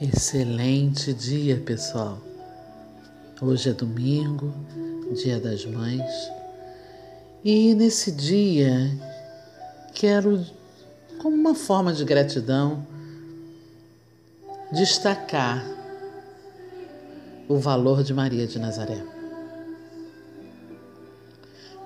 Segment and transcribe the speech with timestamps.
[0.00, 2.18] Excelente dia, pessoal.
[3.40, 4.52] Hoje é domingo,
[5.22, 6.10] Dia das Mães,
[7.44, 8.90] e nesse dia
[9.94, 10.44] quero,
[11.22, 12.84] como uma forma de gratidão,
[14.72, 15.64] destacar
[17.48, 19.00] o valor de Maria de Nazaré.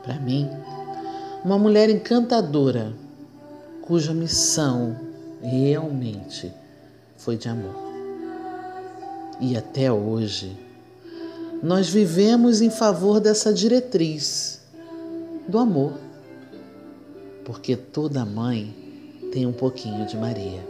[0.03, 0.49] Para mim,
[1.45, 2.95] uma mulher encantadora,
[3.83, 4.99] cuja missão
[5.43, 6.51] realmente
[7.19, 7.88] foi de amor.
[9.41, 10.57] E até hoje,
[11.63, 14.61] nós vivemos em favor dessa diretriz
[15.47, 15.93] do amor,
[17.45, 18.75] porque toda mãe
[19.33, 20.67] tem um pouquinho de Maria.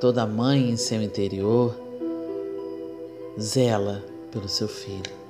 [0.00, 1.76] Toda mãe em seu interior
[3.40, 5.22] zela pelo seu filho.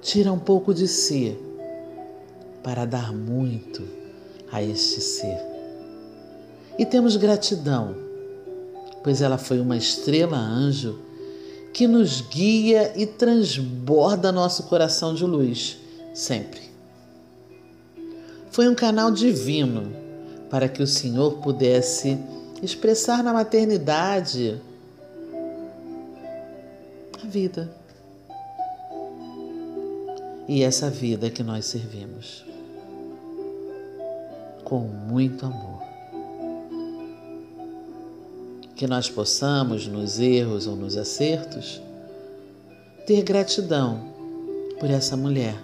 [0.00, 1.38] Tira um pouco de si
[2.62, 3.82] para dar muito
[4.50, 5.38] a este ser.
[6.78, 8.01] E temos gratidão
[9.02, 10.98] pois ela foi uma estrela anjo
[11.72, 15.78] que nos guia e transborda nosso coração de luz,
[16.14, 16.60] sempre.
[18.50, 19.90] Foi um canal divino
[20.50, 22.18] para que o Senhor pudesse
[22.62, 24.60] expressar na maternidade
[27.22, 27.72] a vida.
[30.46, 32.44] E essa vida que nós servimos
[34.64, 35.81] com muito amor
[38.82, 41.80] que nós possamos, nos erros ou nos acertos,
[43.06, 44.12] ter gratidão
[44.80, 45.54] por essa mulher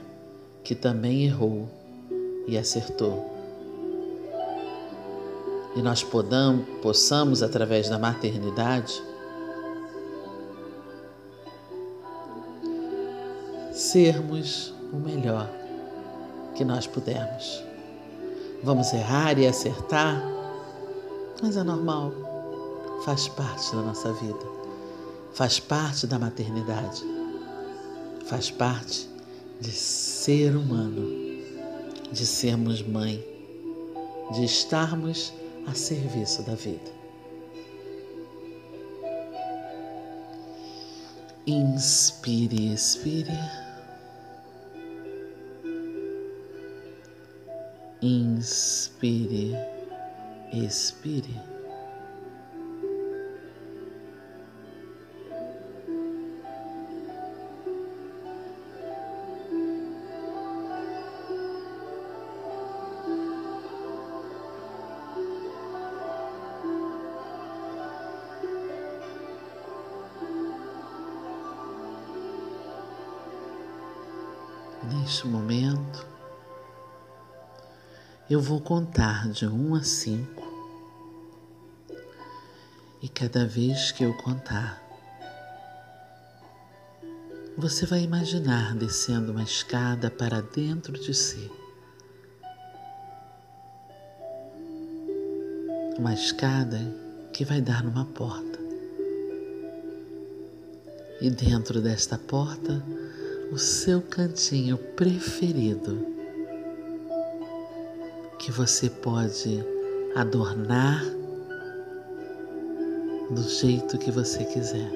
[0.62, 1.68] que também errou
[2.46, 3.28] e acertou.
[5.74, 9.02] E nós podamos, possamos, através da maternidade,
[13.72, 15.50] sermos o melhor
[16.54, 17.64] que nós pudermos.
[18.62, 20.22] Vamos errar e acertar,
[21.42, 22.27] mas é normal
[23.08, 24.46] faz parte da nossa vida,
[25.32, 27.02] faz parte da maternidade,
[28.26, 29.08] faz parte
[29.62, 31.08] de ser humano,
[32.12, 33.24] de sermos mãe,
[34.34, 35.32] de estarmos
[35.66, 36.92] a serviço da vida.
[41.46, 43.32] Inspire, expire.
[48.02, 49.56] Inspire,
[50.52, 51.57] expire.
[74.84, 76.06] Neste momento,
[78.30, 80.46] eu vou contar de um a cinco
[83.02, 84.82] e cada vez que eu contar,
[87.56, 91.50] você vai imaginar descendo uma escada para dentro de si.
[95.98, 96.78] Uma escada
[97.32, 98.58] que vai dar numa porta.
[101.20, 102.80] E dentro desta porta,
[103.50, 106.06] o seu cantinho preferido
[108.38, 109.64] que você pode
[110.14, 111.02] adornar
[113.30, 114.90] do jeito que você quiser.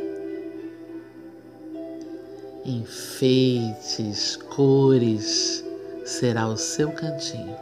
[2.65, 5.65] Enfeites, cores,
[6.05, 7.57] será o seu cantinho.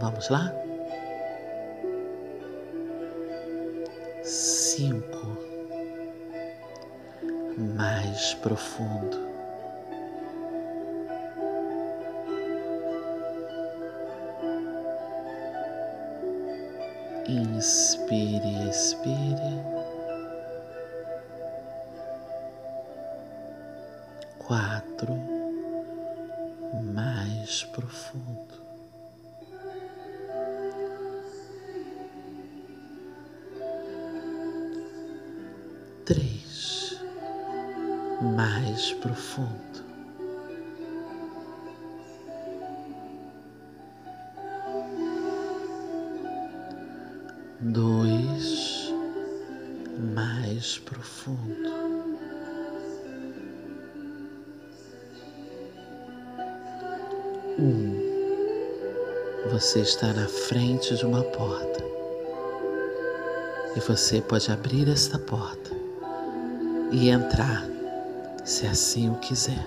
[0.00, 0.52] Vamos lá?
[4.22, 5.38] Cinco.
[7.76, 9.27] Mais profundo.
[17.28, 19.36] Inspire, expire.
[24.38, 25.14] Quatro,
[26.94, 28.54] mais profundo.
[36.06, 36.98] Três,
[38.22, 39.77] mais profundo.
[47.72, 48.92] Dois
[50.14, 51.68] mais profundo.
[57.58, 58.08] Um,
[59.50, 61.84] você está na frente de uma porta
[63.76, 65.70] e você pode abrir esta porta
[66.92, 67.66] e entrar,
[68.44, 69.66] se assim o quiser.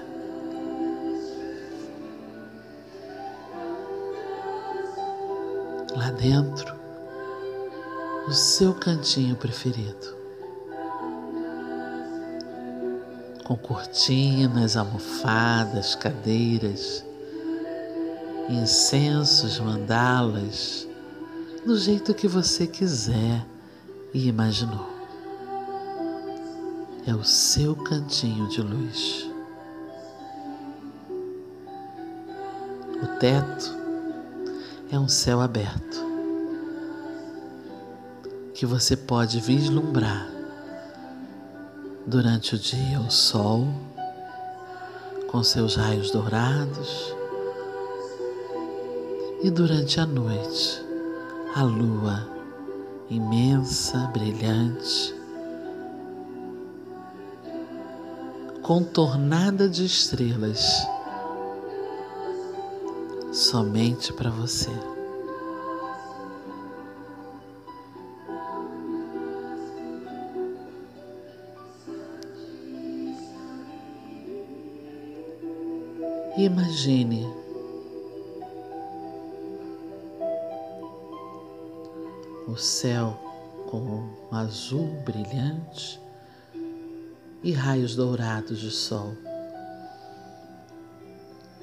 [5.95, 6.80] Lá dentro
[8.31, 10.15] o seu cantinho preferido.
[13.43, 17.03] Com cortinas, almofadas, cadeiras,
[18.47, 20.87] incensos, mandalas,
[21.65, 23.45] do jeito que você quiser
[24.13, 24.87] e imaginou.
[27.05, 29.29] É o seu cantinho de luz.
[33.03, 33.77] O teto
[34.89, 36.10] é um céu aberto
[38.61, 40.29] que você pode vislumbrar.
[42.05, 43.67] Durante o dia o sol
[45.31, 47.11] com seus raios dourados.
[49.41, 50.79] E durante a noite
[51.55, 52.29] a lua
[53.09, 55.11] imensa, brilhante,
[58.61, 60.87] contornada de estrelas
[63.33, 65.00] somente para você.
[76.43, 77.31] Imagine
[82.47, 83.15] o céu
[83.69, 86.01] com um azul brilhante
[87.43, 89.15] e raios dourados de sol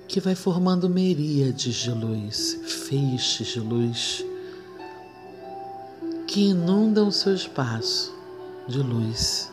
[0.07, 4.25] que vai formando miríades de luz, feixes de luz
[6.29, 8.15] que inundam o seu espaço
[8.69, 9.51] de luz.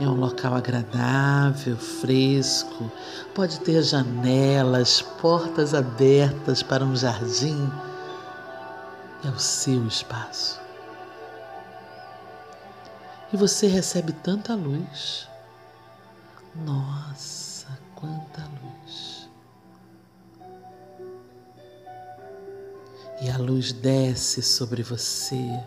[0.00, 2.90] É um local agradável, fresco,
[3.34, 7.70] pode ter janelas, portas abertas para um jardim.
[9.24, 10.58] É o seu espaço.
[13.32, 15.28] E você recebe tanta luz.
[16.64, 17.40] Nossa!
[18.00, 19.28] quanta luz.
[23.20, 25.62] E a luz desce sobre você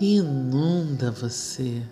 [0.00, 1.82] e inunda você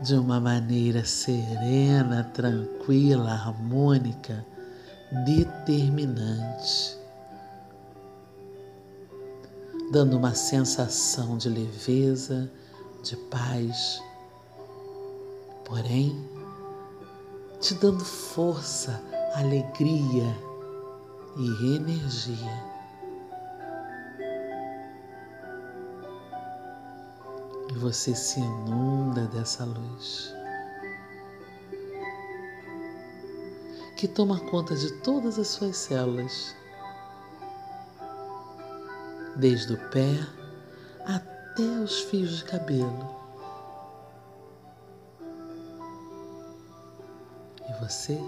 [0.00, 4.46] de uma maneira serena, tranquila, harmônica,
[5.24, 6.96] determinante,
[9.90, 12.50] dando uma sensação de leveza,
[13.02, 14.02] de paz.
[15.64, 16.28] Porém,
[17.60, 19.02] te dando força,
[19.34, 20.36] alegria
[21.36, 22.77] e energia.
[27.68, 30.34] E você se inunda dessa luz.
[33.96, 36.54] Que toma conta de todas as suas células,
[39.36, 40.14] desde o pé
[41.04, 43.18] até os fios de cabelo.
[47.88, 48.20] você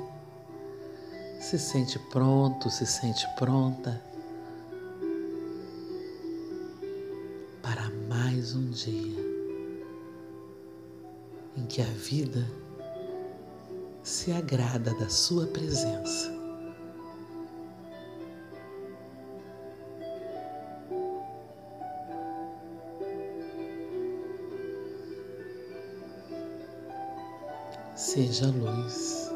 [1.39, 4.03] se sente pronto, se sente pronta
[7.63, 9.30] para mais um dia
[11.57, 12.47] em que a vida
[14.03, 16.39] se agrada da sua presença.
[27.95, 29.31] Seja luz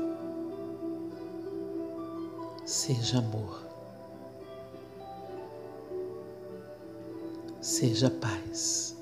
[2.64, 3.66] seja amor,
[7.60, 8.93] seja paz.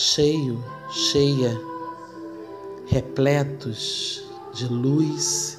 [0.00, 1.60] Cheio, cheia,
[2.86, 4.22] repletos
[4.54, 5.58] de luz,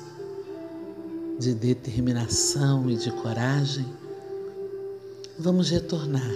[1.37, 3.85] de determinação e de coragem,
[5.37, 6.31] vamos retornar,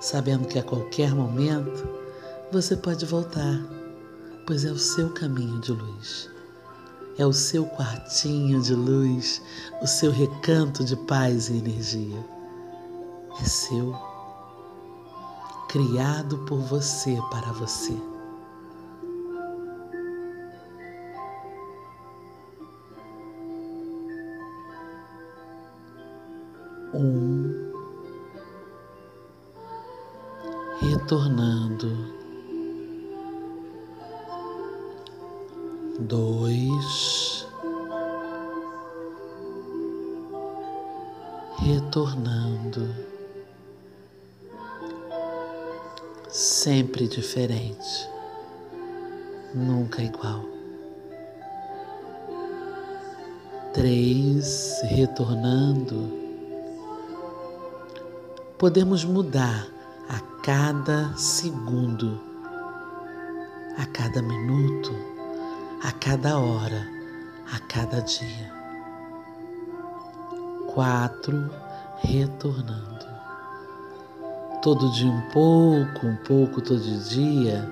[0.00, 1.86] sabendo que a qualquer momento
[2.50, 3.60] você pode voltar,
[4.46, 6.30] pois é o seu caminho de luz.
[7.18, 9.42] É o seu quartinho de luz,
[9.82, 12.24] o seu recanto de paz e energia.
[13.42, 14.13] É seu
[15.74, 18.00] criado por você para você.
[26.94, 27.72] Um,
[30.80, 31.90] retornando,
[35.98, 37.48] dois,
[41.58, 43.23] retornando.
[46.34, 48.10] Sempre diferente.
[49.54, 50.44] nunca igual.
[53.72, 56.12] Três, retornando.
[58.58, 59.68] Podemos mudar
[60.08, 62.20] a cada segundo,
[63.78, 64.90] a cada minuto,
[65.84, 66.84] a cada hora,
[67.52, 68.52] a cada dia.
[70.74, 71.48] Quatro,
[72.02, 73.13] retornando.
[74.64, 77.70] Todo dia um pouco, um pouco todo dia.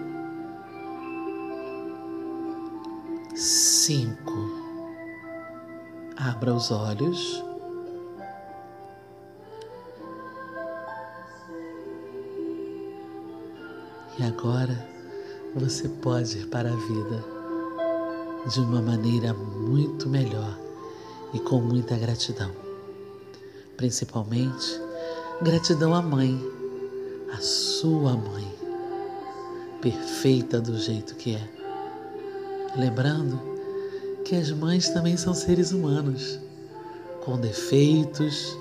[3.35, 4.35] Cinco.
[6.19, 7.43] Abra os olhos.
[14.19, 14.87] E agora
[15.55, 17.25] você pode ir para a vida
[18.51, 20.59] de uma maneira muito melhor
[21.33, 22.51] e com muita gratidão.
[23.79, 24.79] Principalmente
[25.41, 26.52] gratidão à mãe,
[27.33, 28.47] a sua mãe,
[29.81, 31.49] perfeita do jeito que é.
[32.77, 33.41] Lembrando
[34.25, 36.39] que as mães também são seres humanos,
[37.25, 38.57] com defeitos,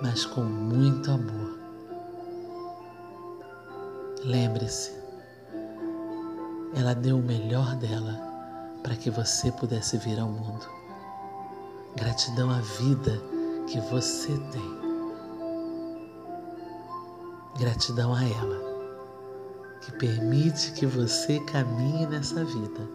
[0.00, 1.58] mas com muito amor.
[4.24, 4.92] Lembre-se,
[6.74, 8.20] ela deu o melhor dela
[8.82, 10.66] para que você pudesse vir ao mundo.
[11.96, 13.20] Gratidão à vida
[13.66, 14.85] que você tem.
[17.58, 18.60] Gratidão a ela,
[19.80, 22.88] que permite que você caminhe nessa vida.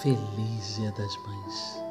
[0.00, 1.89] Feliz Dia das Mães.